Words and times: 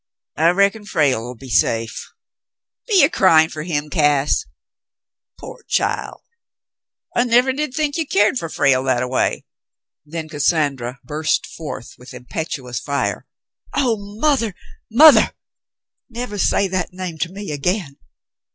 I 0.35 0.49
reckon 0.49 0.83
Frale'll 0.83 1.35
be 1.35 1.51
safe. 1.51 2.11
Be 2.87 3.01
ye 3.03 3.07
cryin' 3.09 3.49
fer 3.51 3.61
him, 3.61 3.91
Cass? 3.91 4.45
Pore 5.39 5.61
child! 5.69 6.23
I 7.15 7.23
nevah 7.25 7.51
did 7.53 7.75
think 7.75 7.97
you 7.97 8.07
keered 8.07 8.39
fer 8.39 8.49
Frale 8.49 8.83
that 8.85 9.03
a 9.03 9.07
way." 9.07 9.45
Then 10.03 10.27
Cassandra 10.27 10.99
burst 11.03 11.45
forth 11.45 11.93
with 11.99 12.15
impetuous 12.15 12.79
fire. 12.79 13.27
"Oh, 13.75 13.95
mother, 14.19 14.55
mother! 14.89 15.33
Never 16.09 16.39
say 16.39 16.67
that 16.67 16.93
name 16.93 17.19
to 17.19 17.31
me 17.31 17.51
again. 17.51 17.99